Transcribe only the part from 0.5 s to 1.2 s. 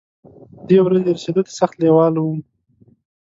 د دې ورځې